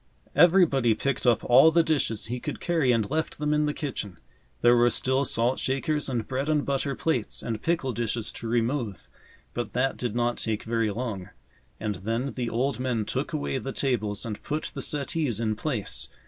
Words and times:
Everybody 0.35 0.95
picked 0.95 1.27
up 1.27 1.43
all 1.43 1.69
the 1.69 1.83
dishes 1.83 2.25
he 2.25 2.39
could 2.39 2.59
carry 2.59 2.91
and 2.91 3.07
left 3.11 3.37
them 3.37 3.53
in 3.53 3.67
the 3.67 3.71
kitchen. 3.73 4.17
There 4.61 4.75
were 4.75 4.89
still 4.89 5.25
salt 5.25 5.59
shakers 5.59 6.09
and 6.09 6.27
bread 6.27 6.49
and 6.49 6.65
butter 6.65 6.95
plates 6.95 7.43
and 7.43 7.61
pickle 7.61 7.91
dishes 7.93 8.31
to 8.31 8.47
remove, 8.47 9.07
but 9.53 9.73
that 9.73 9.97
did 9.97 10.15
not 10.15 10.37
take 10.37 10.63
very 10.63 10.89
long. 10.89 11.29
And 11.79 11.97
then 11.97 12.33
the 12.35 12.49
old 12.49 12.79
men 12.79 13.05
took 13.05 13.31
away 13.31 13.59
the 13.59 13.73
tables 13.73 14.25
and 14.25 14.41
put 14.41 14.71
the 14.73 14.81
settees 14.81 15.39
in 15.39 15.55
place. 15.55 16.09